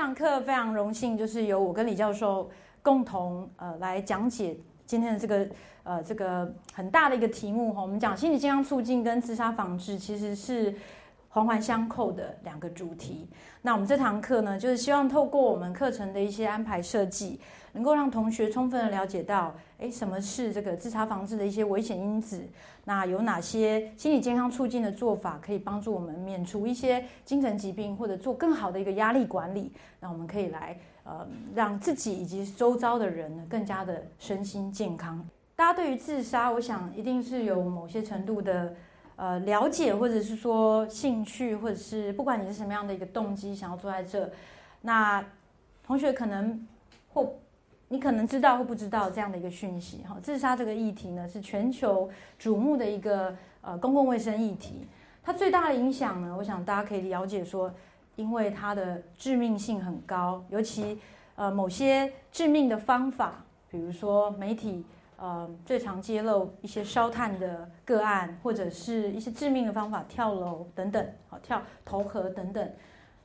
[0.00, 2.48] 上课非常荣幸，就是由我跟李教授
[2.80, 5.48] 共同呃来讲解今天的这个
[5.82, 7.82] 呃这个很大的一个题目哈。
[7.82, 10.74] 我们讲心理健康促进跟自杀防治其实是
[11.30, 13.28] 环环相扣的两个主题。
[13.62, 17.40] 那我们这堂课呢，就是希望透过我们课程的一些安排设计，
[17.72, 22.42] 能够让同学充分的了解到，诶，什么是这个自杀防治的一些危险因子。
[22.84, 29.70] 那有哪些心理健康促进的做法可以帮助我们免除一些精神疾病，或者做更好的一个压力管理？
[30.00, 31.24] 那我们可以来呃，
[31.54, 35.24] 让自己以及周遭的人呢更加的身心健康。
[35.54, 38.74] 大家对于自杀，我想一定是有某些程度的。
[39.20, 44.30] 呃，了解或者是说兴趣，或者是不管你是什么样的一个动机，想要坐在这，
[44.80, 45.22] 那
[45.84, 46.66] 同学可能
[47.12, 47.34] 或
[47.88, 50.16] 你可能知道或不知道这样的一个讯息哈。
[50.22, 52.08] 自杀这个议题呢，是全球
[52.40, 54.86] 瞩目的一个呃公共卫生议题。
[55.22, 57.70] 它最大的影响呢，我想大家可以了解说，
[58.16, 60.98] 因为它的致命性很高，尤其
[61.34, 64.82] 呃某些致命的方法，比如说媒体。
[65.20, 72.72] 呃，最常揭露一些烧炭的个案，或者是一些致命的方法，跳楼等等，好跳投河等等，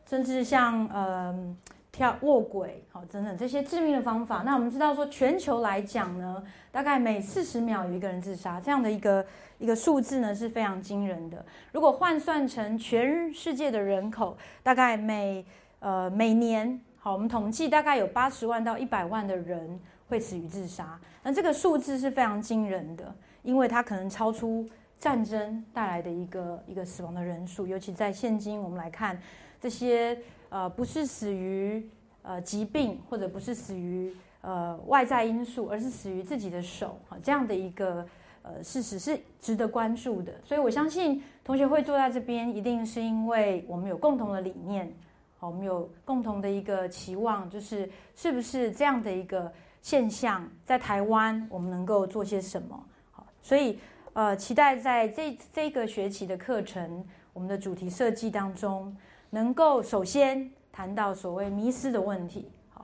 [0.06, 1.56] 甚至像呃
[1.94, 4.44] 跳卧轨，好等等这些致命的方法。
[4.46, 9.26] 那我们知道说，全球来讲呢，大概每四十秒有一个人自杀，这样的一个
[9.58, 11.46] 一个数字呢是非常惊人的。
[11.72, 15.46] 如果换算成全世界的人口，大概每
[15.80, 19.80] 呃每年，好我们统计大概有八十万到一百万的人。
[20.16, 23.14] 会死于自杀，那这个数字是非常惊人的，
[23.44, 24.66] 因为它可能超出
[24.98, 29.22] 战争带来的一个一个死亡的人数，尤其在现今我们来看，
[29.60, 31.86] 这些呃不是死于
[32.22, 38.08] 呃疾病，或者不是死于呃外在因素，而是死于自己的手，啊，这样的一个
[38.42, 40.32] 呃事实是值得关注的。
[40.46, 44.94] 所以我相信同学会坐在这边，一定是因为我们有共同的理念，
[45.40, 49.52] 好，我们有共同的一个期望，就是是不是这样的一个。
[49.86, 52.84] 现象在台湾，我们能够做些什么？
[53.12, 53.78] 好，所以
[54.14, 58.98] 呃，期待在这这个学期的课程，我们的主题设计当中，
[59.30, 62.50] 能够首先谈到所谓迷失的问题。
[62.74, 62.84] 好，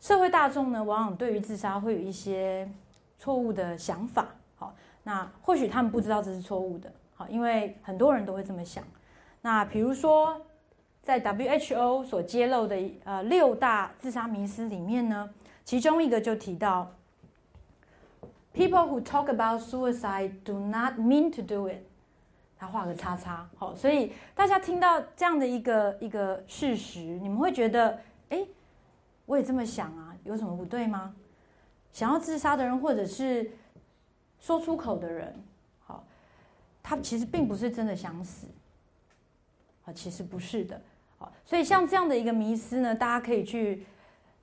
[0.00, 2.68] 社会大众呢，往往对于自杀会有一些
[3.16, 4.26] 错误的想法。
[4.56, 4.74] 好，
[5.04, 6.92] 那或许他们不知道这是错误的。
[7.14, 8.82] 好，因为很多人都会这么想。
[9.40, 10.44] 那比如说，
[11.00, 15.30] 在 WHO 所揭露的呃六大自杀迷思里面呢？
[15.68, 16.90] 其中一个就提到
[18.54, 21.82] ，people who talk about suicide do not mean to do it。
[22.56, 28.46] 他画个叉叉，好，所以大家听到这样的一个一个事实，你们会觉得，哎，
[29.26, 31.14] 我也这么想啊，有什么不对吗？
[31.92, 33.50] 想要自杀的人，或者是
[34.40, 35.38] 说出口的人，
[35.80, 36.02] 好，
[36.82, 38.46] 他其实并不是真的想死，
[39.84, 40.80] 啊，其实不是的，
[41.18, 43.84] 好，所以像这样的一个迷思呢，大家可以去。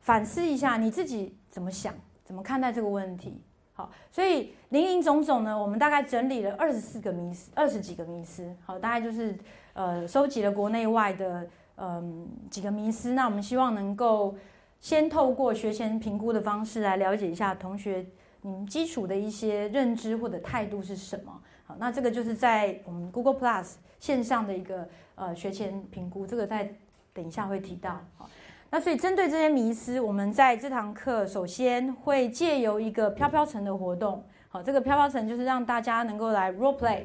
[0.06, 1.92] 反思一下你自己怎么想，
[2.24, 3.42] 怎么看待这个问题？
[3.74, 8.56] 好，所以林林总总呢，我们大概整理了二十四个迷思，二十几个迷思。
[8.64, 9.36] 好，大概就是
[9.74, 13.14] 呃，收集了国内外的嗯几个迷思。
[13.14, 14.36] 那我们希望能够
[14.80, 18.06] 先透过学前评估的方式来了解一下同学
[18.42, 21.42] 你们基础的一些认知或者态度是什么。
[21.66, 26.72] 好，那这个就是在我们 Google Plus 线上的一个呃学前评估，这个在
[27.12, 28.00] 等一下会提到。
[28.18, 28.30] 好。
[28.76, 37.04] 那所以针对这些迷思，我们在这堂课首先会借由一个飘飘城的活动，好，这个飘飘城就是让大家能够来 role play，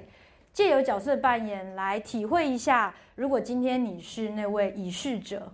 [0.52, 5.46] 借由角色扮演来体会一下，如果今天你是那位已逝者，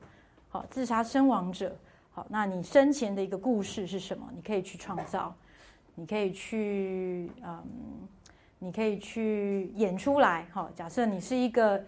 [0.49, 1.77] 好，自杀身亡者，
[2.11, 4.27] 好，那你生前的一个故事是什么？
[4.35, 5.35] 你可以去创造，
[5.95, 7.63] 你可以去，嗯，
[8.59, 11.79] 你可以去演出来，好，假设你是一个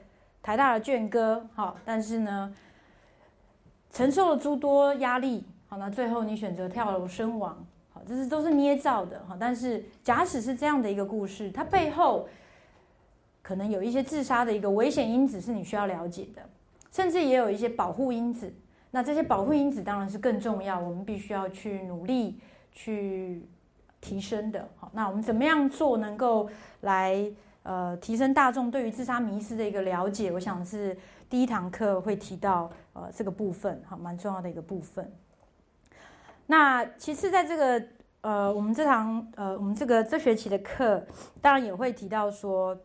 [0.43, 2.55] 台大的卷哥，好，但是呢。
[3.91, 7.57] 承受了诸多压力，好，那最后你选择跳楼身亡，
[7.91, 12.29] 好，这是都是捏造的，好，但是假使是这样的一个故事，它背后
[13.43, 16.43] 可能有一些自杀的一个危险因子是你需要了解的，
[16.93, 18.53] 甚至也有一些保护因子，
[18.91, 22.39] 那这些保护因子当然是更重要，我们必须要去努力
[22.73, 23.43] 去
[24.01, 26.49] 提升的，好，那我们怎么样做能够
[26.83, 27.27] 来
[27.63, 30.31] 呃提升大众对于自杀迷失的一个了解？
[30.31, 30.97] 我想是。
[31.31, 35.13] 第一堂课会提到呃这个部分，好，蛮重要的一个部分。
[36.47, 37.87] 那其次，在这个
[38.23, 41.07] 呃我们这堂呃我们这个这学期的课，
[41.43, 42.77] 当然也会提到说，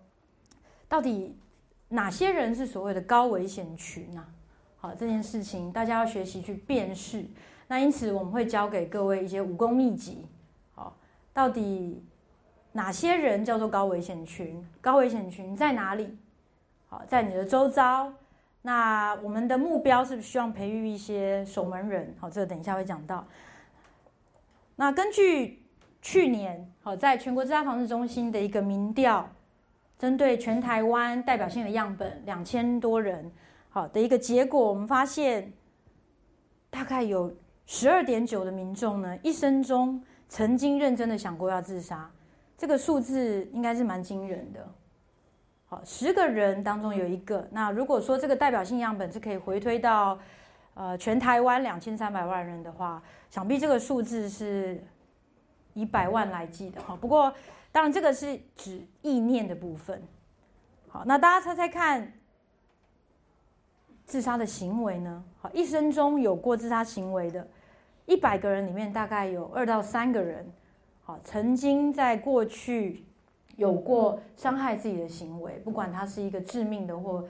[0.90, 1.38] 到底
[1.88, 4.25] 哪些人是所谓的高危险群呢？
[4.78, 7.25] 好，这件事情大家要学习去辨识。
[7.68, 10.28] 那因此我们会教给各位一些武功秘籍。
[10.75, 10.98] 好，
[11.31, 12.04] 到底
[12.74, 14.68] 哪些人叫做高危险群？
[14.81, 16.18] 高危险群在哪里？
[16.89, 18.12] 好，在你的周遭。
[18.65, 23.27] 那我们的目标是希望培育一些守门人，好，这个等一下会讲到。
[24.77, 25.62] 那根据
[26.01, 29.30] 去年好在全国自杀防治中心的一个民调，
[30.00, 33.30] 针对全台湾代表性的样本两千多人，
[33.69, 35.51] 好的一个结果，我们发现
[36.69, 42.10] 大概有十二点九的民众呢，一生中曾经认真的想过要自杀，
[42.57, 44.74] 这个数字应该是蛮惊人的。
[45.86, 47.48] 十个人当中有一个。
[47.52, 50.18] 那如果说这个代表性样本是可以回推到，
[50.74, 54.84] 呃，全台湾两千三百万人的话，想必这个数字是
[55.74, 56.96] 以百万来计的哈。
[56.96, 57.34] 不过，
[57.72, 60.02] 当然这个是指意念的部分。
[60.90, 62.14] 好，那大家猜猜看，
[64.06, 65.24] 自杀的行为呢？
[65.40, 67.48] 好，一生中有过自杀行为的，
[68.06, 70.46] 一百个人里面大概有二到三个人，
[71.04, 73.06] 好，曾经在过去。
[73.56, 77.24] 有过伤害自己的行为，不管他是一个致命的或，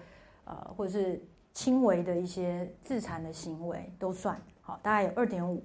[0.46, 1.22] 呃，或者是
[1.54, 5.62] 轻微的一些自残的行为都算好，大概有二点五。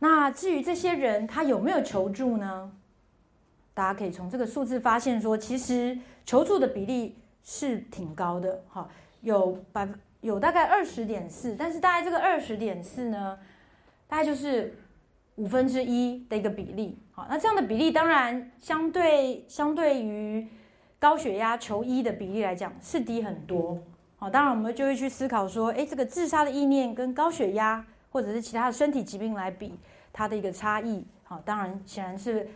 [0.00, 2.72] 那至于这些人他有没有求助呢？
[3.74, 8.88] 大家可以从这个数字发现说，其实求助的比例是挺高的，哈，
[9.20, 13.38] 有百分有大概二十点四，但是大概这个二十点四呢，
[14.08, 14.74] 大概就是。
[15.36, 20.46] 五分之一的一个比例，好，那这样的比例当然相对相对于
[20.98, 23.78] 高血压求医的比例来讲是低很多，
[24.16, 29.74] 好，当然我们就会去思考说，哎，这个自杀的意念跟高血压或者是其他的身体疾病来比，
[30.12, 32.46] 它的一个差异，好，当然显然是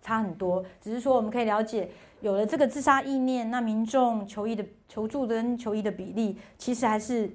[0.00, 7.28] 差很多，只是说我们可以了解，有了这个自杀意念，那民众求医的求助跟求医的比例其实还是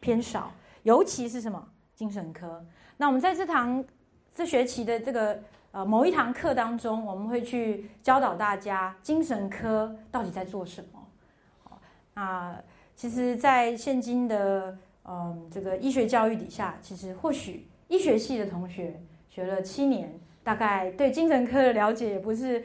[0.00, 1.68] 偏少，尤其是什么？
[1.94, 2.64] 精神科。
[3.02, 3.84] 那我们在这堂
[4.32, 5.36] 这学期的这个
[5.72, 11.76] 呃某一堂课当中，我们会去教导大家精神科到底在做什么。
[12.14, 12.56] 那
[12.94, 20.14] 其实，在现今的嗯这个医学教育底下，其实或许医学系的同学学了七年，
[20.44, 22.64] 大概对精神科的了解也不是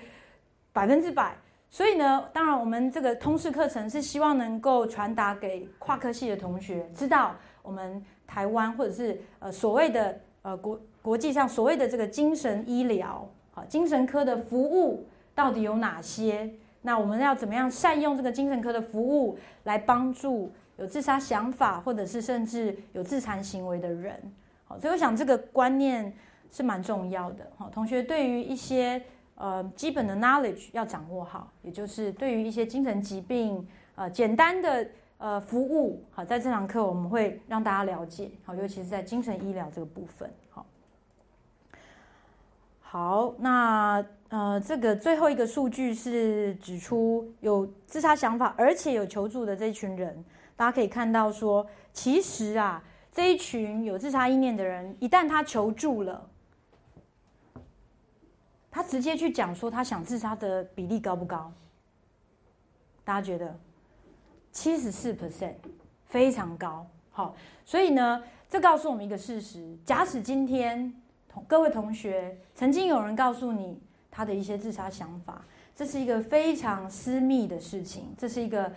[0.72, 1.36] 百分之百。
[1.72, 8.06] 所以呢，当然我们这个通识课程是希望能够传达给跨科系的同学，知道我们。
[8.30, 15.06] 台湾或者是呃所谓的呃国国际上所谓的这个精神医疗啊精神科的服务
[15.36, 16.50] 到底有哪些？
[16.84, 24.18] 那我们要怎么样善用这个精神科的服务来帮助有自杀想法或者是甚至有自残行为的人？
[24.64, 26.14] 好，所以我想这个观念
[26.50, 27.46] 是蛮重要的。
[27.58, 29.02] 好，同学对于一些
[29.36, 34.88] 呃基本的 knowledge 要掌握好，也就是对于一些精神疾病呃简单的。
[35.20, 40.66] 呃，服务好，在这堂课我们会让大家了解，好，尤其是在精神医疗这个部分，好。
[42.80, 50.24] 好，那呃，这个最后一个数据是指出有自杀想法而且有求助的这一群人，
[50.56, 56.30] 大家可以看到说，其实啊，这一群有自杀意念的人，一旦他求助了，
[58.70, 61.52] 他直接去讲说他想自杀的比例高不高？
[63.04, 63.60] 大家觉得？
[64.58, 65.54] 七十四 percent，
[66.08, 66.84] 非常高。
[67.12, 70.92] 好，所以呢，这告诉我们一个事实：假使今天
[71.30, 73.80] 同各位同学曾经有人告诉你
[74.10, 78.74] 他的一些自杀想法，这是一个非常私密的事情，这是一个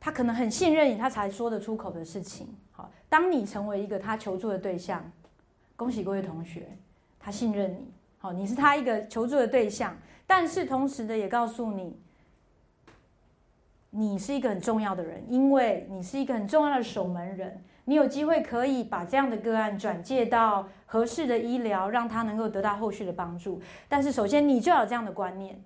[0.00, 2.48] 他可能很信任你，他才说得出口的事情。
[2.72, 5.08] 好，当你成为一个他求助的对象，
[5.76, 6.66] 恭喜各位同学，
[7.20, 7.92] 他信任你。
[8.18, 11.96] 好，你是他一个求助的对象，但是同时的也告诉你。
[13.90, 17.62] 你是一个很重要的人，因为你是一个很重要的守门人。
[17.86, 23.60] 你有机会可以把这样的个案转介到合适的医疗，让他能够得到后续的帮助。
[23.88, 25.60] 但是，首先你就要有这样的观念，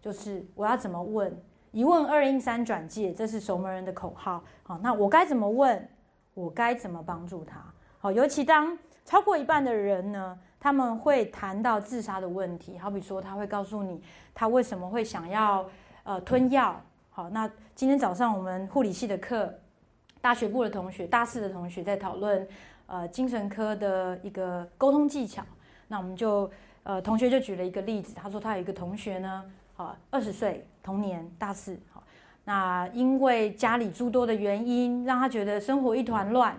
[0.00, 1.36] 就是我要怎么问？
[1.72, 4.44] 一问二应三转介，这是守门人的口号。
[4.62, 5.88] 好，那我该怎么问？
[6.34, 7.60] 我该怎么帮助他？
[7.98, 12.78] 好，尤其当超过一半的人呢，他们会谈到自杀的问题。
[12.78, 14.00] 好比说，他会告诉你
[14.32, 15.68] 他为什么会想要
[16.04, 16.80] 呃吞药。
[17.18, 19.52] 好，那今天早上我们护理系的课，
[20.20, 22.46] 大学部的同学、大四的同学在讨论，
[22.86, 25.42] 呃，精神科的一个沟通技巧。
[25.88, 26.48] 那我们就，
[26.84, 29.44] 呃，同学就举了一个例子，他说他有一个同学呢，
[29.76, 32.04] 啊，二十岁，同年大四，好，
[32.44, 36.56] 那因为家里诸多的原因，让他觉得生活一团乱，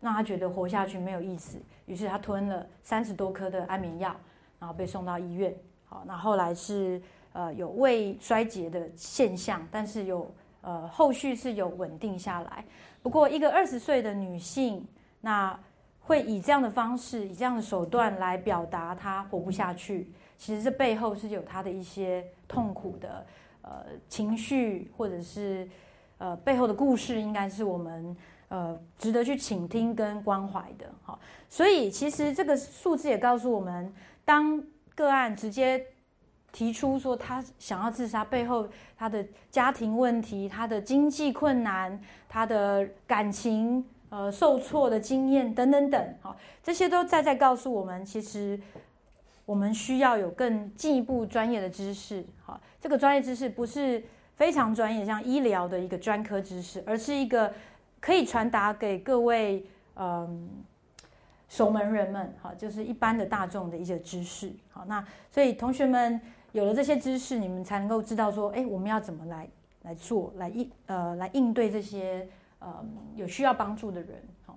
[0.00, 4.16] 让他觉得活下去没有意思，于是他吞了三十多颗的安眠药，
[4.58, 5.54] 然后被送到医院。
[5.84, 6.98] 好，那后来是。
[7.32, 12.64] 呃，有胃衰竭的现象，但是有呃后续是有稳定下来。
[13.02, 14.86] 不过，一个二十岁的女性，
[15.20, 15.58] 那
[16.00, 23.26] 会以这样的方式、以这样的手段来表达她活不下去，其实这背后是有她的一些痛苦的
[23.62, 25.68] 呃情绪或者是
[26.18, 28.16] 呃背后的故事，应该是我们
[28.48, 30.86] 呃值得去倾听跟关怀的。
[31.02, 33.92] 好，所以其实这个数字也告诉我们，
[34.24, 34.62] 当
[34.94, 35.84] 个案直接
[36.52, 43.84] 提出说他想要自杀，背后他的家庭问题、他的经济困难、他的感情。
[44.14, 48.60] 呃，受挫的经验等等等，好，这些都在在告诉我们，其实
[49.46, 54.04] 我们需要有更进一步专业的知识，好，这个专业知识不是
[54.36, 57.54] 非常专业，像医疗的一个专科知识，而是一个
[58.00, 59.64] 可以传达给各位
[59.96, 60.46] 嗯
[61.48, 66.20] 守门人们，好，就是一般的大众的一些知识，好，那所以同学们
[66.52, 69.48] 有了这些知识，你们才能够知道说，哎，我们要怎么来
[69.82, 72.26] 来做，来应呃来应对这些。
[72.64, 72.72] 呃，
[73.16, 74.56] 有需要帮助的人，好。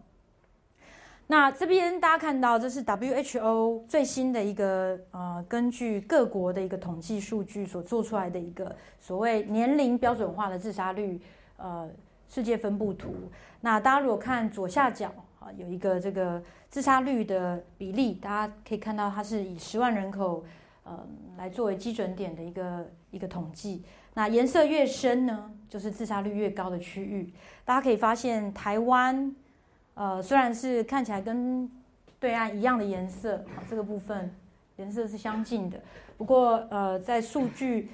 [1.25, 11.20] 那这边大家看到，这是 WHO 最新的一个呃，根据各国的一个统计数据所做出来的一个所谓年龄标准化的自杀率
[11.58, 11.90] 呃
[12.30, 13.12] 世界分布图。
[13.60, 20.44] 那大家如果看左下角啊，有一个这个自杀率的比例，大家可以看到它是以十万人口
[20.86, 21.06] 呃
[21.38, 23.84] 来作为基准点的一个一个统计。
[24.13, 27.34] 那颜色越深呢，就是自杀率越高的区域。
[27.65, 29.36] 大家可以发现，台湾，
[29.96, 31.70] 呃，虽然是看起来跟
[32.18, 34.34] 对岸一样的颜色，这个部分
[34.77, 35.77] 颜色是相近的。
[36.18, 37.89] 不过，呃，在数据，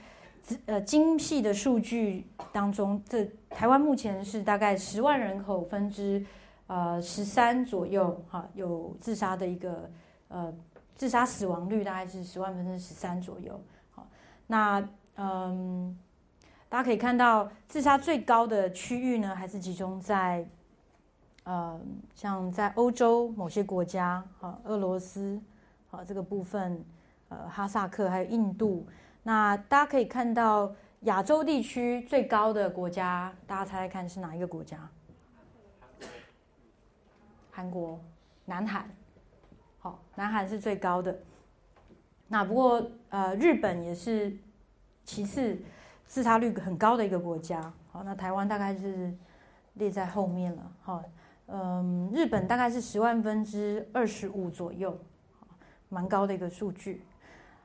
[0.67, 6.23] 呃，精细的数据当中，这台湾目前是大概十万人口分之，
[6.67, 9.89] 呃，十三左右，哈，有自杀的一个，
[10.27, 10.53] 呃，
[11.01, 13.59] 自杀死亡率大概是十万分之十三左右。
[13.89, 14.07] 好，
[14.45, 15.97] 那，嗯。
[16.69, 20.47] 大家可以看到，自杀最高的区域呢，还是集中在，
[21.43, 21.81] 呃，
[22.13, 25.41] 像在欧洲某些国家，啊，俄罗斯，
[25.89, 26.85] 好这个部分，
[27.29, 28.85] 呃，哈萨克还有印度。
[29.23, 34.87] 那大家可以看到，亚洲地区最高的国家，大家猜猜看是哪一个国家？
[37.49, 37.99] 韩国，
[38.45, 38.87] 南韩。
[39.81, 41.19] 好，南韩是最高的。
[42.29, 44.31] 那不过，呃，日本也是
[45.03, 45.57] 其次。
[46.07, 49.13] 自杀率很高的一个国家，好，那台湾大概是
[49.75, 51.01] 列在后面了，好，
[51.47, 54.93] 嗯，日本大概是十万分之二十五左右，
[55.87, 57.01] 蛮高的一个数据，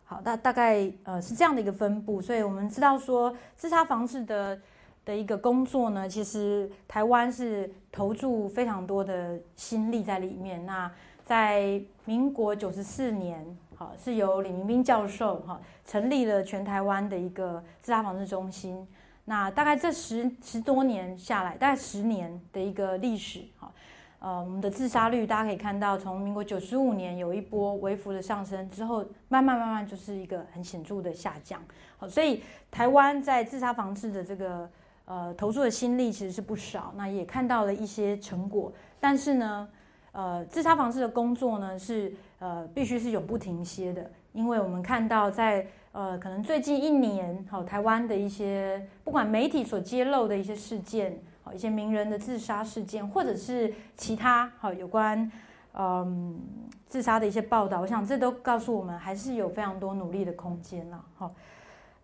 [0.05, 4.61] 好，大大概呃是这样的一个分布，所以我们知道说自杀防治的
[5.05, 10.65] 的一个工作呢，其实台湾是投注非常多的心力在里面。
[10.65, 10.89] 那
[11.27, 13.45] 在民国九十四年。
[13.79, 18.89] 好，是由李明斌教授哈成立了全台湾的一个自杀防治中心。
[19.27, 23.71] 那大概这十十多年下来，大概十年的一个历史哈，
[24.19, 31.61] 呃，我们的自杀率大家可以看到，从民国九十五年有一波微幅的上升之后，慢慢慢慢就是一个很显著的下降。
[31.99, 34.71] 好，所以台湾在自杀防治的这个
[35.05, 38.73] 呃投注的心力其实是不少，那也看到了一些成果。
[38.99, 39.69] 但是呢，
[40.17, 42.13] 呃，自杀防治的工作呢是。
[42.39, 55.33] 呃，必须是永不停歇的，因为我们看到在呃，可能最近一年，好，台湾的一些不管媒体所揭露的一些事件，好，一些名人的自杀事件，或者是其他好有关
[55.73, 56.39] 嗯
[56.87, 61.33] 自杀的一些报道，我想这都告诉我们，还是有非常多努力的空间了，好。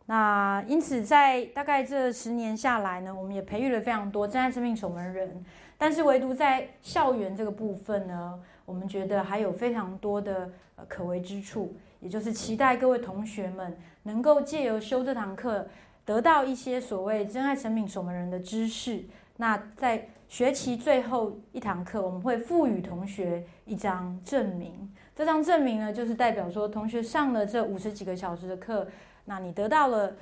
[0.07, 5.45] 那因此在大概这十年下来呢，我们也培育了非常多真爱生命守门人，
[5.83, 8.39] 但是唯独在校园这个部分呢。
[8.65, 10.49] 我们觉得还有非常多的
[10.87, 15.67] 可为之处，也就是期待各位同学们能够借由修这堂课，
[16.05, 19.05] 得到一些所谓真爱成品守门人的知识。
[19.39, 24.89] 那在学期最后一堂课，我们会赋予同学一张证明。
[25.17, 28.87] 这张证明呢，就是代表说同学上了这五十几个小时的课，
[29.25, 30.13] 那你得到了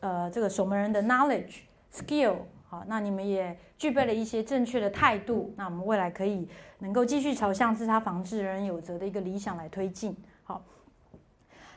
[0.00, 1.60] 呃这个守门人的 knowledge
[1.90, 2.36] skill。
[2.70, 6.46] 好，那你们也具备了一些正确的态度，那我们未来可以
[6.80, 10.14] 能够继续朝向自杀防治人人有责的一个理想来推进。
[10.44, 10.62] 好，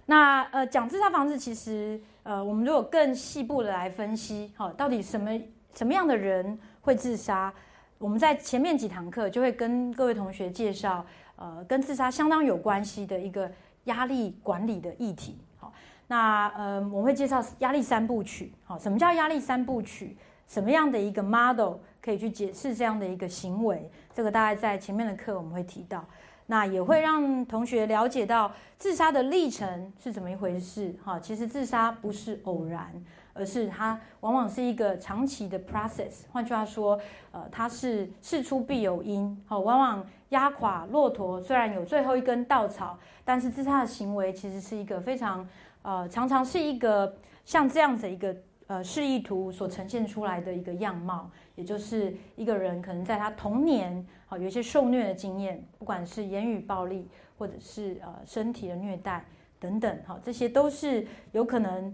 [0.06, 5.32] 那呃讲自杀防治，其实呃我们如果更细部的来分析，好，到底什么
[5.74, 7.54] 什么样的人会自杀？
[7.98, 11.06] 我们在前面几堂课就会跟各位同学介绍，
[11.38, 13.50] 呃，跟自杀相当有关系的一个
[13.86, 15.38] 压力管理的议题。
[15.58, 15.72] 好，
[16.08, 18.52] 那呃我会介绍压力三部曲。
[18.66, 20.18] 好，什么叫压力三部曲？
[20.52, 23.90] 什么样的一个 model 可以去解释这样的一个行为？
[24.14, 26.04] 这个大概在前面的课我们会提到，
[26.48, 30.94] 那也会让同学了解到自杀的历程是怎么一回事。
[31.06, 32.92] 哈，其实自杀不是偶然，
[33.34, 36.26] 而是它往往是一个长期的 process。
[36.34, 37.00] 换句话说，
[37.32, 39.42] 呃，它是事出必有因。
[39.48, 45.48] 好，往往压垮骆驼虽然有最后一根稻草，但是自杀的行为其实是一个非常
[45.82, 47.16] 呃，常常是一个
[47.46, 48.36] 像这样子一个。
[48.72, 57.06] 呃示意图所呈现出来的一个样貌，也就是一个人可能在他童年好有一些受虐的经验，不管是言语暴力
[57.38, 59.26] 或者是呃身体的虐待
[59.60, 61.94] 等等，好这些都是有可能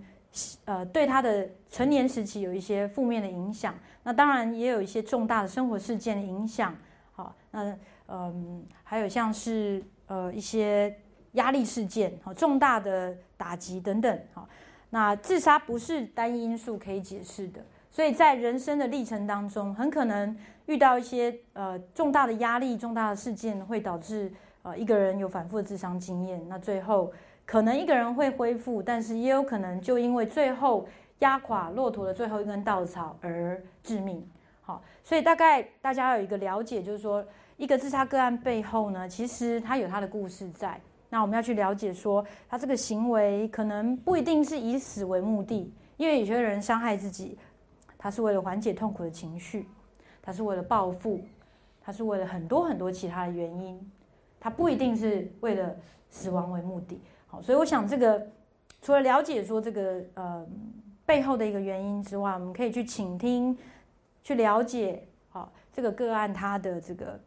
[0.65, 3.73] 呃对他的成年时期有一些负面的影响。
[4.03, 6.75] 那当然也有一些重大的生活事件的影响，
[7.13, 7.75] 好那
[8.07, 10.95] 嗯还有像是呃一些
[11.31, 14.47] 压力事件，好重大的打击等等，好。
[14.89, 26.41] 那自杀不是单一因素可以解释的，所以在人生的历程当中，很可能遇到一些呃重大的压力、重大的事件，会导致呃一个人有反复的自伤经验。
[26.47, 27.11] 那最后
[27.45, 30.87] 可能一个人会恢复，但是也有可能就因为最后
[31.19, 34.25] 压垮骆驼的最后一根稻草而致命。
[34.61, 37.25] 好，所以大概大家有一个了解，就是说
[37.57, 40.79] 一个自杀个案背后呢，其实它有它的故事在。
[41.09, 47.37] 那我们要去了解，说他这个行为可能不一定是以死为目的，因为有些人伤害自己，
[47.97, 49.67] 他是为了缓解痛苦的情绪，
[50.21, 51.21] 他是为了报复，
[51.81, 53.79] 他是为了很多很多其他的原因，
[54.39, 55.73] 他不一定是为了
[56.09, 56.99] 死亡为目的。
[57.27, 58.27] 好，所以我想这个
[58.81, 60.45] 除了了解说这个呃
[61.05, 63.57] 背后的一个原因之外，我们可以去倾听，
[64.23, 67.19] 去了解好这个个案他的这个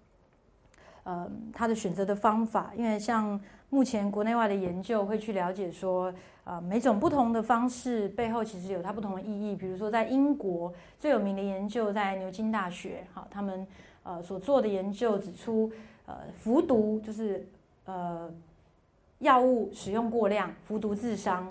[1.11, 3.41] 呃他的选择的方法，因为像。
[3.73, 6.13] 目前国内外的研究会去了解说，
[6.43, 9.55] 呃，每种不同的方式背后其实有它不同的意义。
[9.55, 13.65] 比如说，在英国最有名的研究在牛津大学，好，他们
[14.03, 15.71] 呃所做的研究指出，
[16.07, 17.47] 呃，服毒就是
[17.85, 18.29] 呃
[19.21, 21.49] 药物使用过量、服毒自伤，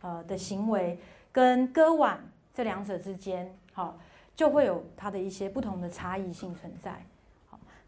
[0.00, 0.98] 呃的行为
[1.30, 2.18] 跟割腕
[2.54, 3.98] 这两者之间，好，
[4.34, 6.98] 就会有它的一些不同的差异性存在。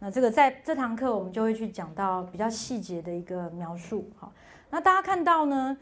[0.02, 4.32] 那这个在这堂课我们就会去讲到比较细节的一个描述，好，
[4.70, 5.76] 那大家看到呢，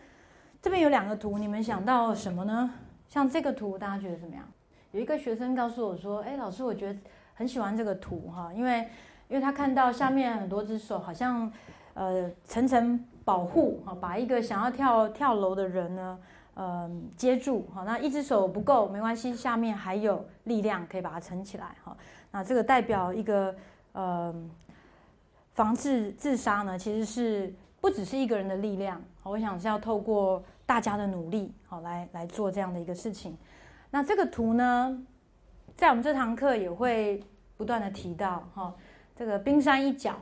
[0.60, 2.68] 这边有两个图，你们想到什么呢？
[3.08, 4.44] 像这个图，大家觉得怎么样？
[4.90, 6.98] 有一个学生告诉我说：“哎，老师，我觉得
[7.32, 8.88] 很喜欢这个图哈，因为
[9.28, 11.48] 因为他看到下面很多只手，好像
[11.94, 16.18] 呃层层保护哈，把一个想要跳跳楼的人呢，
[16.54, 21.96] 呃接住哈，那一只手不够没关系，下面还有力量可以把它撑起来哈，
[22.32, 23.54] 那这个代表一个。”
[23.92, 24.34] 呃，
[25.54, 33.36] 防治自杀呢，其实是不只是一个人的力量，我想是要透过大家的努力，好来来做这样的一个事情。
[33.90, 35.04] 那这个图呢，
[35.76, 37.22] 在我们这堂课也会
[37.56, 38.74] 不断的提到，哈，
[39.16, 40.20] 这个冰山一角，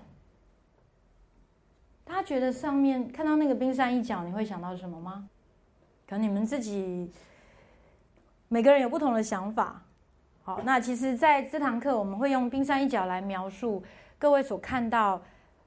[2.05, 5.29] 大家觉得上面看到那个冰山一角，你会想到什么吗？
[6.09, 7.11] 可能你们自己
[8.49, 9.83] 每个人有不同的想法。
[10.47, 13.83] 好，那其实在这堂课，我们会用冰山一角来描述
[14.17, 15.21] 各位所看到，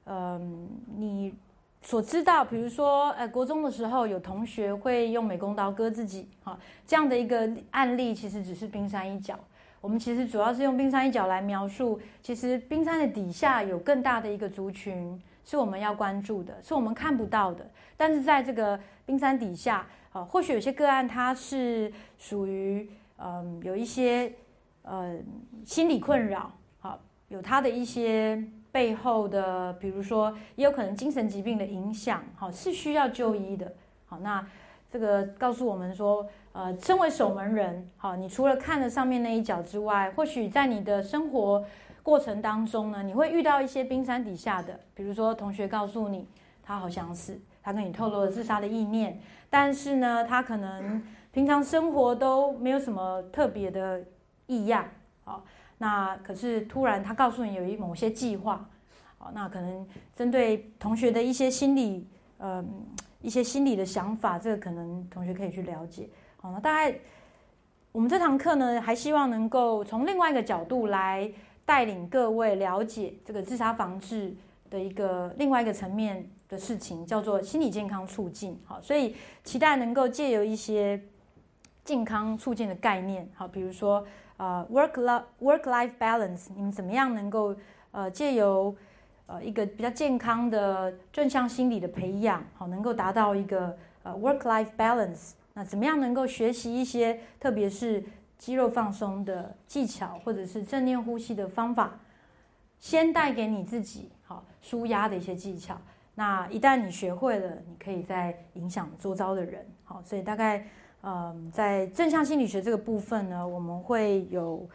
[0.06, 1.34] 嗯，你
[1.82, 9.38] 所知道，比如说，呃，国中的时候有同学会用美工刀割自己，哈，这样的一个案例，其实只是冰山一角。
[9.82, 17.70] 我们其实主要是用冰山一角来描述，其实冰山的底下有更大的一个族群是我们要关注的，是我们看不到的。
[17.98, 22.88] 但是在这个冰山底下，啊，或许有些个案它是属于，
[23.18, 24.32] 嗯，有一些。
[24.82, 25.16] 呃，
[25.64, 33.72] 心理困扰，好，有他的一些背后的，比如说，也有可能精神疾病的影响，好，是需要就医的。
[34.06, 34.44] 好，那
[34.90, 41.62] 这个告诉我们说，呃，身为守门人，好，你除了看了上面那一角之外，或许在你的生活
[42.02, 46.26] 过程当中呢，你会遇到一些冰山底下的，比如说同学告诉你
[46.62, 54.02] 他好想死，他跟你透露了自杀的意念，但是呢，他可能平常生活都没有什么特别的。
[54.50, 54.84] 异样，
[55.22, 55.44] 好，
[55.78, 58.68] 那可是突然他告诉你有一某些计划，
[59.16, 59.86] 好，那可能
[60.16, 62.04] 针对同学的一些心理，
[62.38, 62.64] 呃，
[63.22, 66.08] 一些心理的想法，这个可能同学可以去了解，
[66.38, 66.98] 好，那大概
[67.92, 71.30] 我们这堂课呢，还希望能够从另外一个角度来
[71.64, 74.34] 带领各位了解这个自杀防治
[74.68, 81.00] 的一个另外一个层面的事情，叫做心理健康促进，好，所以期待能够借由一些
[81.84, 84.04] 健康促进的概念，好，比如说。
[84.40, 87.54] 呃，work life work life balance，你们怎么样能够
[87.90, 88.74] 呃借由
[89.26, 95.32] 呃一个比较健康的正向心理的培养，好，能够达到一个呃 work life balance。
[95.52, 98.02] 那怎么样能够学习一些，特别是
[98.38, 102.00] 肌肉放松的技巧，或者是正念呼吸的方法，
[102.78, 105.76] 先带给你自己好舒压的一些技巧。
[106.14, 109.66] 那一旦你学会了，你可以再影响周遭的人。
[109.84, 110.66] 好，所以大概。
[111.02, 114.68] 嗯，在正向心理学这个部分呢，我们会有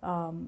[0.00, 0.46] 嗯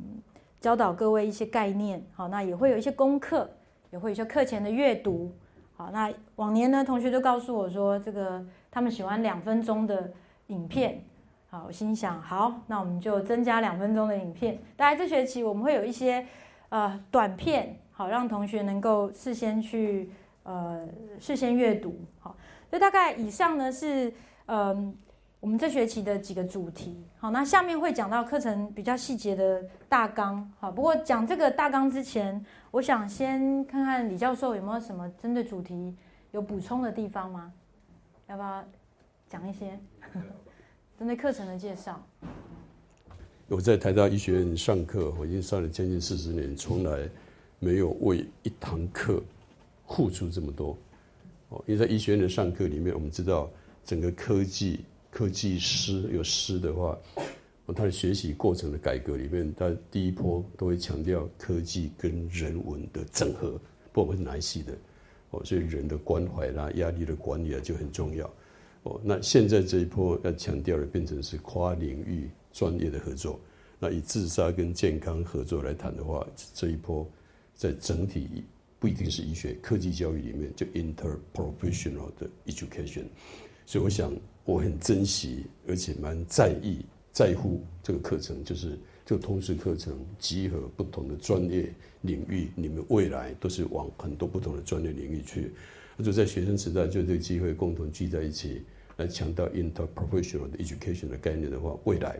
[0.60, 3.50] 教导各位一些概念，好，那也会有一些功课，
[3.90, 5.30] 也会有一些课前的阅读，
[5.76, 10.10] 好，那往年呢，同学都告诉我说，这个他们喜欢两分钟的
[10.46, 11.04] 影片，
[11.50, 14.58] 好，我心想，好，那我们就增加两分钟的影片。
[14.76, 16.26] 大概这学期我们会有一些
[16.70, 20.10] 呃短片，好让同学能够事先去
[20.44, 20.88] 呃
[21.20, 21.94] 事先阅读。
[22.18, 22.34] 好，
[22.70, 24.12] 所以大概以上呢是
[24.46, 24.96] 嗯
[25.40, 26.96] 我们这学期的几个主题。
[27.18, 30.50] 好，那下面会讲到课程比较细节的大纲。
[30.58, 35.94] 好，不过讲这个大纲之前，我想先看看李教授有没有什么针对主题
[36.32, 37.52] 有补充的地方吗？
[38.26, 38.64] 要不要
[39.28, 39.78] 讲一些？
[40.98, 42.04] 针对课程的介绍，
[43.46, 47.08] 我在台大医学院上课，我已经上了将近四十年，从来
[47.60, 49.22] 没有为一堂课
[49.86, 50.76] 付出这么多。
[51.50, 53.48] 哦，因为在医学院的上课里面，我们知道
[53.84, 54.84] 整个科技
[55.18, 56.96] 科技师有师的话，
[57.74, 63.60] 他的学习过程的改革里面，他第一波都会强调科技跟人文的整合，
[63.92, 64.78] 不管是哪一系的，
[65.30, 68.32] 哦，所以人的关怀啦、压力的管理啊就很重要。
[68.84, 73.40] 哦，那现在这一波要强调的变成是跨领域专业的合作。
[73.80, 77.04] 那以自杀跟健康合作来谈的话，这一波
[77.56, 78.44] 在整体
[78.78, 83.06] 不一定是医学科技教育里面，就 interprofessional 的 education。
[83.66, 84.10] 所以我想
[84.48, 86.78] 我很珍惜，而且蛮在意
[87.12, 95.52] 在乎这个课程，就是这个通识课程集合不同的专业领域，你们未来都是往很多不同的专业领域去。
[95.98, 98.62] 那就在学生时代就这个机会共同聚在一起
[98.96, 102.18] 来强调 interprofessional education 的概念的话，未来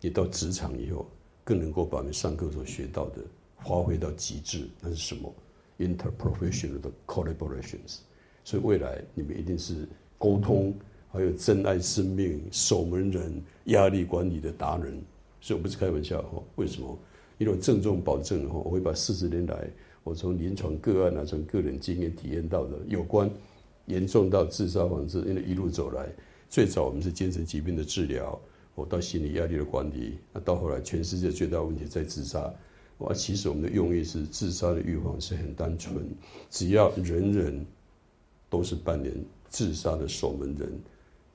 [0.00, 1.10] 你到职场以后
[1.42, 3.16] 更能够把你上课所学到的
[3.64, 4.68] 发挥到极致。
[4.80, 5.34] 那是什么
[5.80, 7.98] ？interprofessional 的 collaborations。
[8.44, 10.72] 所以未来你们一定是沟通，
[11.14, 15.00] 还有珍爱生命、守门人、压力管理的达人。
[15.40, 16.42] 所以我不是开玩笑哈。
[16.56, 16.98] 为什么？
[17.38, 19.70] 因为我郑重保证哈，我会把四十年来。
[20.02, 23.30] 我从临床个案啊，从个人经验体验到的有关
[23.86, 26.06] 严重到自杀防治，因为一路走来，
[26.50, 28.38] 最早我们是精神疾病的治疗，
[28.74, 32.52] 我到心理压力的管理，那到后来全世界最大问题在自杀，
[32.98, 36.06] 哇，其实我们的用意是自杀的预防是很单纯，
[36.50, 37.66] 只要人人
[38.50, 39.12] 都是扮演
[39.48, 40.70] 自杀的守门人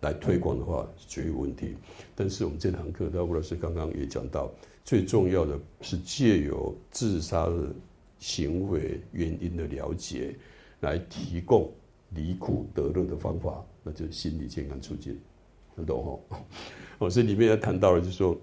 [0.01, 1.75] 来推广的话，绝有问题。
[2.15, 4.51] 但是我们这堂课，那吴老师刚刚也讲到，
[4.83, 7.73] 最重要的是借由自杀的。
[8.21, 10.35] 行为原因的了解，
[10.81, 11.71] 来提供
[12.09, 15.17] 离苦得乐的方法，那就是心理健康促进，
[15.73, 16.37] 很懂哦。
[16.97, 18.37] 哦，所以里面要谈到了，就是说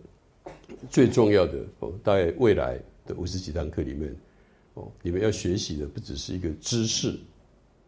[0.88, 4.16] 最重要的哦，大概未来的五十几堂课里面，
[4.72, 7.14] 哦，你们要学习的不只是一个知识，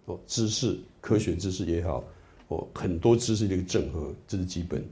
[0.05, 2.05] 哦，知识科学知识也好，
[2.49, 4.85] 哦，很多知识的一个整合，这是基本。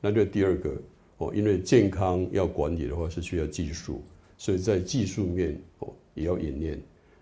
[0.00, 0.76] 那就第二个
[1.18, 4.02] 哦，因为健康要管理的话是需要技术，
[4.36, 5.92] 所以在技术面哦。
[6.14, 6.78] 也要演练，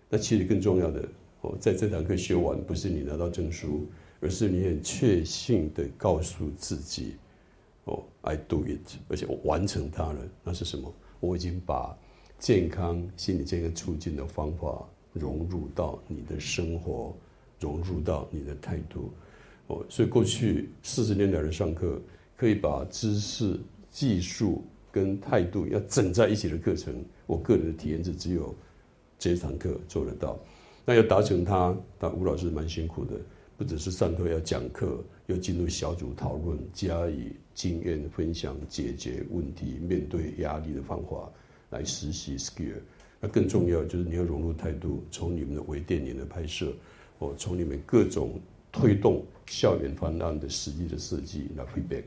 [0.08, 1.08] 那其实更重要的
[1.42, 3.86] 哦，在这堂课修完，不是你拿到证书，
[4.18, 7.14] 而是你很确信的告诉自己，
[7.84, 10.28] 哦，I do it，而且我完成它了。
[10.42, 10.92] 那是什么？
[11.20, 11.96] 我已经把
[12.36, 17.14] 健康、心理健康促进的方法融入到你的生活，
[17.60, 19.12] 融入到你的态度。
[19.70, 21.98] 哦，所以过去四十年来的上课，
[22.36, 26.92] 可以把知识、技术跟态度要整在一起的课程，
[27.26, 28.54] 我个人的体验是只有。
[29.22, 30.40] 这一堂课做得到，
[30.82, 33.20] 那要达成它，那吴老师蛮辛苦的，
[33.58, 41.30] 不只是上课要讲课，要进入小组讨论，加以经验分享，解决问题，面对压力的方法
[41.68, 42.76] 来实习 skill。
[43.20, 46.72] 那更重要就是你要融入态度，从你们的微电影的拍摄，
[47.18, 48.40] 哦，从你们各种
[48.72, 52.04] 推动校园方案的实际的设计那 feedback，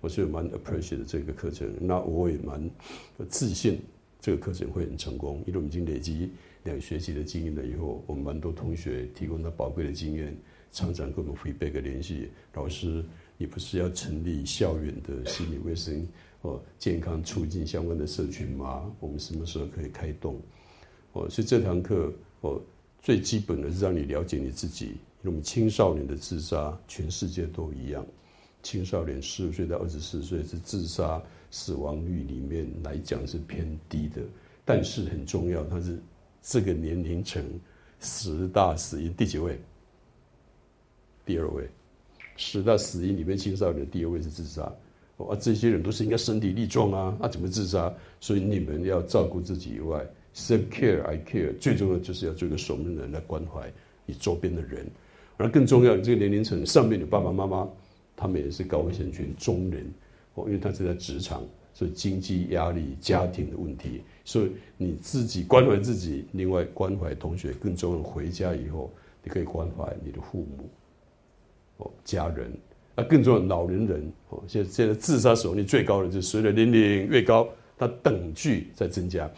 [0.00, 2.70] 我是蛮 appreciate 这个课程，那我也蛮
[3.28, 3.80] 自信
[4.20, 6.30] 这个课程会很成功，因为我们已经累积。
[6.64, 10.34] 两学期的经验了以后，我们蛮多同学提供了宝贵的经验，
[10.72, 12.30] 常常跟我们 feedback 联系。
[12.54, 13.04] 老师，
[13.36, 16.08] 你不是要成立校园的心理卫生
[16.40, 18.90] 或健康促进相关的社群吗？
[18.98, 20.40] 我们什么时候可以开动？
[21.12, 22.58] 哦，所以这堂课哦，
[23.02, 24.94] 最基本的是让你了解你自己。
[25.26, 28.06] 那么青少年的自杀，全世界都一样。
[28.62, 34.20] 青少年十五岁到二十四岁是自杀死亡率里面来讲是偏低的，
[34.64, 35.98] 但是很重要，它是。
[36.46, 37.42] 这个年龄层
[38.00, 39.58] 十大死因第几位？
[41.24, 41.66] 第二位，
[42.36, 44.60] 十大死因里面青少年第二位是自杀。
[45.16, 47.90] 啊，这些人都是应该身体力壮啊，啊，怎么自杀？
[48.20, 53.72] 所以你们要照顾自己以外，self care I care，最重要就是要做一个守门人来关怀
[54.04, 54.86] 你周边的人。
[55.36, 57.68] 而更重要，这个年龄层上面的爸爸妈妈，
[58.16, 59.84] 他们也是高危险群中人，
[60.34, 61.42] 哦，因为他是在职场。
[61.76, 68.00] 所以经济压力、家庭的问题，所以你自己关怀自己，另外关怀同学，更重要。
[68.00, 68.92] 回家以后，
[69.24, 70.70] 你可以关怀你的父母、
[71.78, 72.56] 哦家人，
[72.94, 79.28] 啊，更重要，老年人哦，现在现在自杀死亡率最高的，就是随着年龄越高，它等距在增加。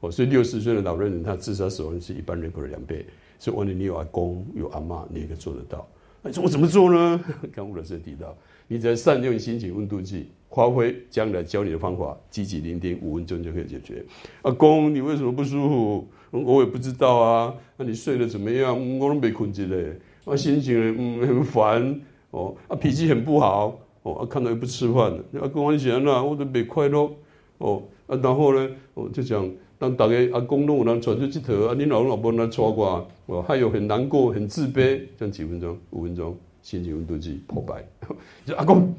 [0.00, 3.04] 哦，所以六十岁的老年人，他自杀死亡率是一般人口的两倍。
[3.42, 5.84] 所以，万一你有阿公有阿妈，你也可以做得到。
[6.22, 7.20] 那你说我怎么做呢？
[7.52, 8.32] 刚吴老师提到，
[8.68, 14.04] 你只要善用心情温度计，发挥将来教你的方法，积极聆听，五分钟就可以解决。
[14.42, 16.06] 阿公，你为什么不舒服？
[16.30, 17.52] 我也不知道啊。
[17.76, 18.78] 那你睡得怎么样？
[19.00, 19.98] 我都没困着嘞。
[20.24, 22.00] 啊，心情嗯很烦
[22.30, 22.54] 哦。
[22.68, 24.20] 啊，脾气很不好哦。
[24.20, 25.18] 啊，看到又不吃饭。
[25.40, 27.10] 阿公，我想那我都没快乐
[27.58, 27.82] 哦。
[28.06, 29.50] 啊，然后呢，我就讲。
[29.82, 37.84] 当大家阿公拢有人传出去头，啊，你老公老婆那错过，哦，还有很难过、很自卑，这样几分钟、五分钟，心情温度计破百。
[38.46, 38.94] 就阿公，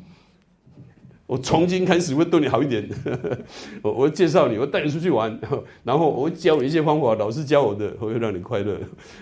[1.26, 2.86] 我从今开始会对你好一点，
[3.82, 5.40] 我我介绍你，我带你出去玩，
[5.86, 8.78] 然后我会教你一些方法，老师教我的，会让你快乐。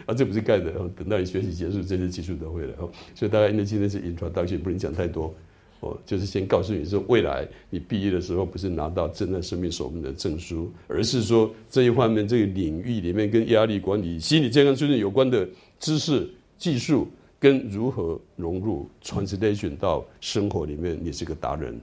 [0.08, 2.74] 啊，这不是盖的，等到你学习结束，这些技术都会了。
[3.14, 5.32] 所以大家因为今天是 introduction，不能讲太多。
[5.82, 15.48] 哦，就是先告诉你说，未来你毕业的时候不是拿到正在生命守门的证书，而是说这一方面这个领域里面跟压力管理、心理健康训练有关的
[15.80, 17.08] 知识、技术，
[17.40, 21.80] 跟如何融入 translation 到生活里面，你是个达人。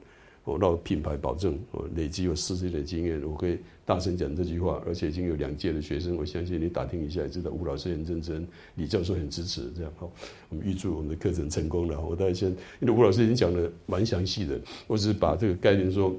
[0.49, 10.11] 我让品牌保证，我累积有四十年的经验，我可以大声讲这句话，而且已经有两届的学生，我相信你打听一下也知道，吴老师很认真，李教授很支持，这样好，
[10.49, 12.01] 我们预祝我们的课程成功了。
[12.01, 12.49] 我大概先，
[12.81, 16.17] 因为吴老师已经讲的蛮详细的，我只是把这个概念说，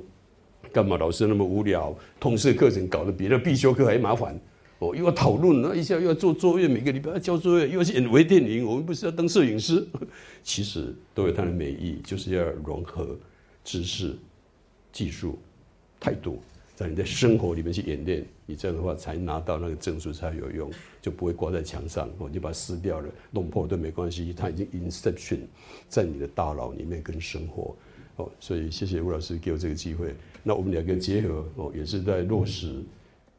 [0.72, 4.40] 干嘛老师那么无聊，通识课程搞得比那必修课还麻烦，
[4.78, 9.84] 哦，又要讨论，那一下又要做作业，每个礼拜要交作业，又要去演微电影，我们不是要当摄影师，
[10.44, 13.18] 其实都有它的美意，就是要融合。
[13.70, 14.18] 知识、
[14.92, 15.38] 技术、
[16.00, 16.42] 态度，
[16.76, 25.42] 在你的生活里面去演练，你这样的话才拿到那个证书才有用，就不会挂在墙上，哦，你把它撕掉了，弄破都没关系，它已经 inception
[25.88, 27.76] 在你的大脑里面跟生活，
[28.16, 30.16] 哦，所以谢谢吴老师给我这个机会。
[30.42, 32.74] 那我们两个结合，哦，也是在落实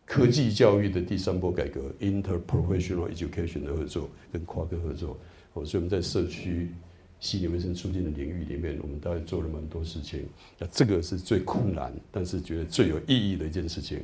[0.07, 5.19] 科技教育的第三波改革，interprofessional education 的合作跟跨科合作，
[5.55, 6.71] 哦，所以我们在社区。
[7.21, 10.27] 心理卫生促进的领域里面，我们大概做了蛮多事情。
[10.59, 14.03] 那这个是最困难，但是觉得最有意义的一件事情。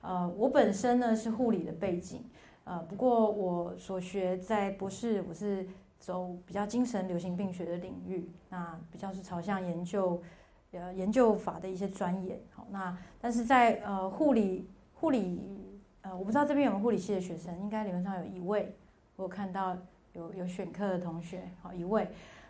[0.00, 2.24] 呃，我本身呢是护理的背景，
[2.64, 5.66] 呃，不过我所学在博士，我是
[5.98, 10.22] 走比较精神流行病学的领域，那比较是朝向研究，
[10.70, 12.40] 呃，研究法的一些专业。
[12.54, 15.40] 好，那但是在呃护理护理，
[16.00, 18.74] 呃，我不知道这边有没有护理系的学生，应该理论上有一位，
[19.16, 19.76] 我看到
[20.14, 22.08] 有有选课的同学，好一位。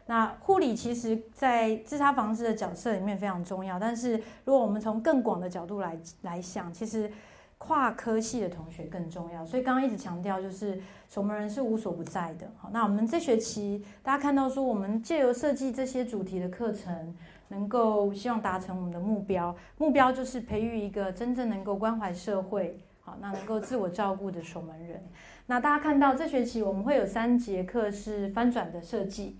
[0.09, 7.11] 那护理其实，在自杀防治的角色里面非常重要，但是如果我们从更广的角度来来想，其实
[7.59, 9.45] 跨科系的同学更重要。
[9.45, 12.47] 所以刚刚一直强调，就是守门人是无所不在的。
[12.57, 17.13] 好，那我们这学期大家看到说，我们借由设计这些主题的课程，
[17.49, 25.03] 能够希望达成我们的目标，目标就是培育一个真正能够关怀社会，好，那能够自我照顾的守门人。
[25.47, 29.37] 那大家看到这学期我们会有三节课是翻转的设计。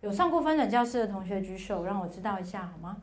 [0.00, 2.98] 有上过翻转教室的同学举手，让我知道一下好吗？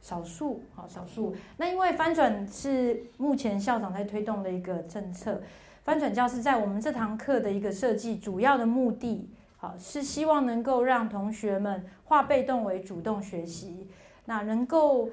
[0.00, 1.34] 少数，好，少数。
[1.56, 5.42] 那因为翻转是目前校长在推动的一个政策，
[5.82, 13.88] 翻转教室在我们这堂课的一个设计主要的目的，好，是希望能够让同学们化被动为主动学习，
[14.26, 15.10] 那能够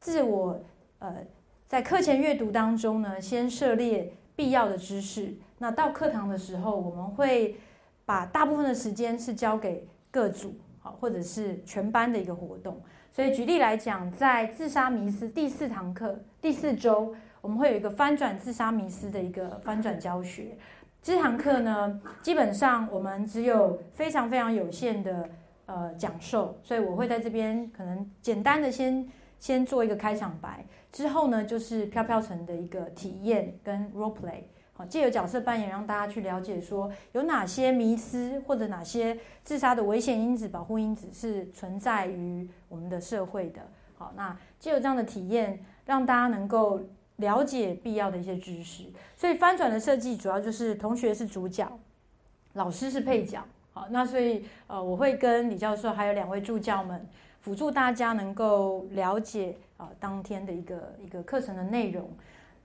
[0.00, 0.60] 自我
[0.98, 1.18] 呃
[1.66, 7.56] 在课前阅读当中呢，先涉猎必要的知识，那到课堂的时候，我们会
[8.04, 9.86] 把大部分的时间是交给。
[10.10, 12.80] 各组好，或者是全班的一个活动。
[13.12, 20.56] 所以举例来讲，在自杀迷思第四堂课第四周，我们会有一个翻转自杀迷思的一个翻转教学。
[21.02, 25.28] 这堂课呢，基本上我们只有非常非常有限的
[25.66, 34.42] 呃讲授，所以我会在这边可能简单的先先做一个开场白，之后呢就是飘飘城的一个体验跟 role play。
[34.84, 43.62] 借由角色扮演，让大家去了解说有哪些迷思或者哪些自杀的危险因子、保护因子是存在于我们的社会的。
[43.96, 46.80] 好，那借由这样的体验，让大家能够
[47.16, 48.84] 了解必要的一些知识。
[49.16, 51.68] 所以翻转的设计主要就是同学是主角，
[52.52, 53.44] 老师是配角。
[53.72, 57.04] 好，那所以呃，我会跟李教授还有两位助教们
[57.40, 62.08] 辅助大家能够了解啊当天的一个一个课程的内容。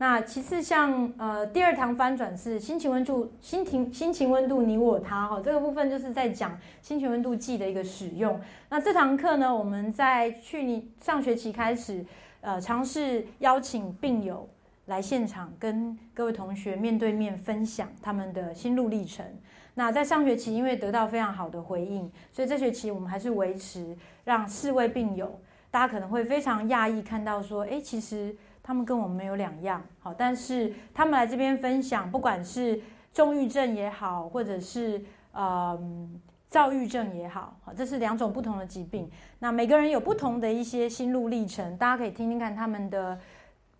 [0.04, 8.38] 那其次，像呃第二堂翻转是心情温度，心情心情温度你我他哈，这个部分就是在讲心情温度计的一个使用。
[8.68, 12.06] 那这堂课呢，我们在去年上学期开始，
[12.42, 14.46] 呃尝试邀请病友
[14.88, 19.26] 来现场跟各位同学面对面分享他们的心路历程。
[19.76, 25.40] 那在上学期因为得到非常好的回应，所以这学期我们还是维持让四位病友，
[25.72, 32.82] 大家可能会非常讶异看到说，诶，其实他们跟我们没有两样，好，但是他们来这边分享，不管是
[33.14, 35.80] 重郁症也好，或者是呃。
[36.54, 39.10] 躁郁症也好，好，这是两种不同的疾病。
[39.40, 43.20] 那每个人有不同的一些心路历程，大家可以听听看他们的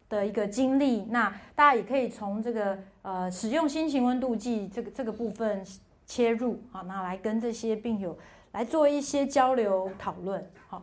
[0.10, 1.04] 的一个经历。
[1.12, 5.64] 那大家也可以从这个呃使用心情温度计这个这个部分
[6.08, 8.18] 切入，好，那来跟这些病友
[8.54, 10.44] 来做一些交流讨论。
[10.68, 10.82] 好，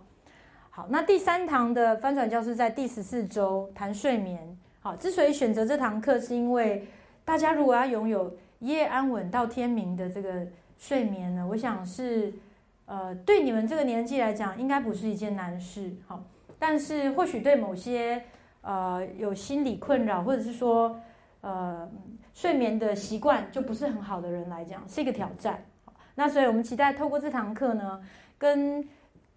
[0.89, 4.57] 那第三堂的翻转教室在第十四周谈睡眠。
[4.81, 6.87] 好，之所以选择这堂课，是因为
[7.25, 10.47] 大家如果要拥有一夜安稳到天明的这个。
[10.83, 12.33] 睡眠呢，我想是，
[12.87, 16.25] 呃，对你们这个年纪来讲，应该不是一件难事，好。
[16.59, 18.23] 但是或许对某些
[18.63, 20.99] 呃有心理困扰，或者是说
[21.43, 21.87] 呃
[22.33, 25.63] 睡眠的习惯就不是很好的人来讲，是一个挑战。
[26.15, 28.01] 那所以我们期待透过这堂课呢，
[28.39, 28.83] 跟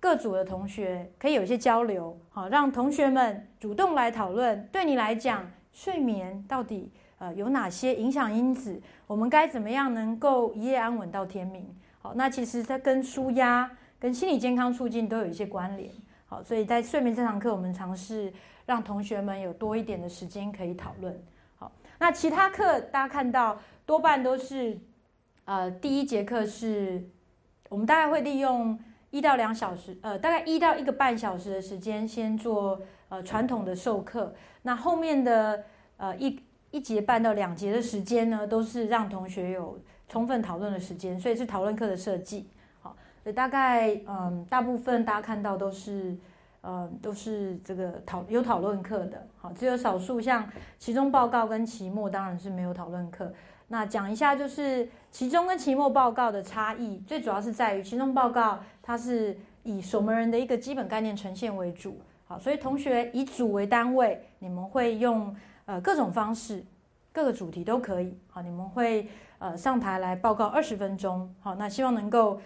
[0.03, 6.91] 各组的同学可以有一些交流，好，让同学们主动来讨论，对你来讲，睡眠到底。
[7.19, 8.81] 呃，有哪些影响因子？
[9.07, 11.65] 我们该怎么样能够一夜安稳到天明？
[12.01, 15.89] 好，那其实它跟舒压、跟心理健康促进都有一些关联。
[16.25, 18.33] 好，所以在睡眠这堂课，我们尝试
[18.65, 21.17] 让同学们有多一点的时间可以讨论。
[21.55, 24.77] 好，那其他课大家看到多半都是，
[25.45, 27.01] 呃，第一节课是
[27.69, 28.77] 我们大概会利用
[29.13, 34.33] 一到两小时，呃，大概一到一个半小时的时间先做呃传统的授课。
[34.63, 35.63] 那后面的
[35.95, 36.37] 呃一。
[36.73, 42.49] 一节半到两节的时间呢，都是让同学有充分讨论的时间，所以是讨论课的设计。
[42.81, 46.17] 好，所以大概嗯，大部分大家看到都是，
[46.61, 49.27] 呃，都是这个讨有讨论课的。
[49.37, 50.49] 好，只有少数像
[50.79, 53.31] 期中报告跟期末，当然是没有讨论课。
[53.67, 61.97] 那讲一下就是期中跟期末报告的差异，最主要是在于期中报告它是以守门人的一个基本概念呈现为主。
[62.25, 65.33] 好，所以同学以组为单位，你们会用。
[65.65, 66.61] 呃，各种方式，
[67.13, 68.17] 各个主题都可以。
[68.29, 69.07] 好，你们会
[69.39, 71.33] 呃上台来报告二十分钟。
[71.39, 72.37] 好，那希望能够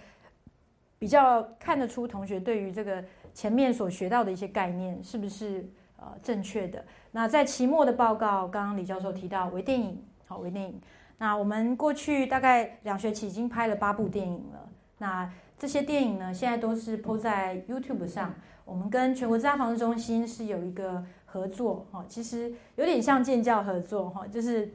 [0.99, 3.03] 比较看得出同学对于这个
[3.33, 6.85] 前面所学到的一些概念是不是呃正确的。
[7.09, 10.79] 那在期末的报告，刚刚李教授提到微电影，好，微电影。
[11.17, 14.69] 那我们过去大概两学期已经拍了八部电影了。
[14.97, 18.33] 那这些电影呢，现在都是播在 YouTube 上。
[18.65, 21.03] 我们跟全国自家防治中心是有一个。
[21.29, 24.71] 合作哈，其实有点像建教合作哈，就是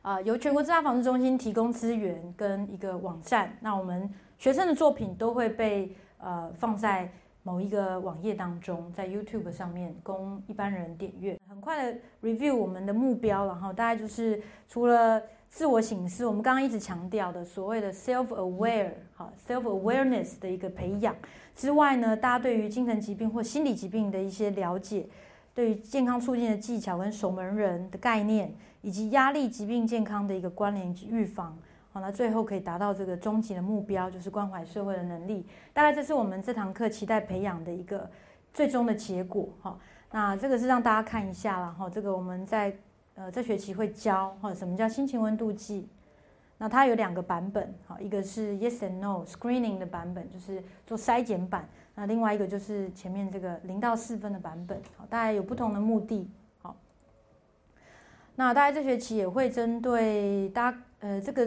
[0.00, 7.10] 啊，由全国自家防治中心提供资源跟一个网站，那我们学生的作品都会被呃放在
[7.42, 11.36] 某一个网页当中，在 YouTube 上面供一般人点阅。
[11.48, 21.16] 很快的 review 我们的目标，然后大概就是除了自我醒思，我们刚刚一直强调的所谓的 self aware 哈 self awareness 的一个培养
[21.54, 25.06] 之外呢，大家对于精神疾病或心理疾病的一些了解。
[25.54, 31.56] 对于健康促进的技巧跟守门人的概念，以及压力疾病健康的一个关联及预防，
[31.94, 35.46] 好，那最后可以达到这个终极的目标，就是关怀社会的能力。
[35.72, 38.06] 大概这是我们这堂课期待培养的一个
[38.52, 39.48] 最终的结果。
[39.62, 39.78] 哈，
[40.10, 41.72] 那这个是让大家看一下了。
[41.72, 42.76] 哈，这个我们在
[43.16, 45.88] 呃这学期会教，哈，什么叫心情温度计？
[46.58, 51.68] 那它有两个版本，哈，一个是 Yes and No Screening 的版本，就是做筛检版。
[51.94, 56.30] 那另外一个就是前面这个零到四分的版本，好，大家有不同的目的，
[56.62, 56.76] 好。
[58.34, 61.46] 那大家这学期也会针对大家，呃，这个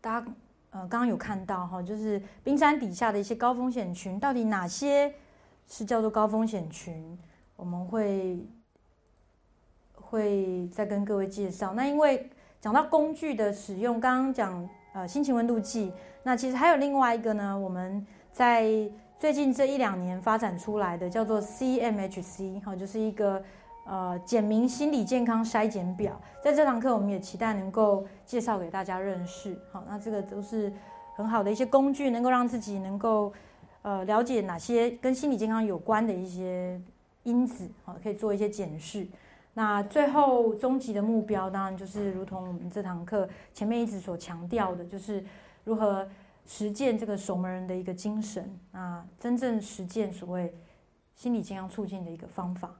[0.00, 0.26] 大家
[0.70, 5.14] 呃刚刚有看到哈，就是冰山底下的一些高风险群，到底哪些
[5.68, 7.18] 是叫做高风险群？
[7.56, 8.38] 我们会
[10.10, 11.72] 会再跟各位介绍。
[11.74, 12.28] 那因为
[12.60, 15.92] 讲到工具的使用，刚刚讲呃心情温度计，
[16.22, 18.90] 那其实还有另外一个呢，我们在。
[19.20, 23.42] 最近这一两年发展出来的叫做 CMHC，哈，就是一个
[23.84, 26.18] 呃简明心理健康筛检表。
[26.42, 29.54] 在这堂课，我们也期待能够介绍给大家认识。
[29.70, 30.72] 好，那这个都是
[31.16, 33.30] 很好的一些工具，能够让自己能够
[33.82, 36.80] 呃了解哪些跟心理健康有关的一些
[37.24, 39.06] 因子，好，可以做一些检视。
[39.54, 45.24] 那最后终极的目标，当然就是如同我们这堂课前面一直所强调的，就是
[45.64, 46.08] 如何。
[46.46, 50.52] 实践这个守门人的一个精神，啊，真正实践所谓
[51.14, 52.74] 心理健康促进的一个方法。